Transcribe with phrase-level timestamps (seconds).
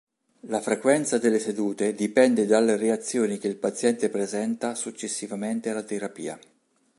[0.47, 6.39] La frequenza delle sedute dipende dalle reazioni che il paziente presenta successivamente alla terapia.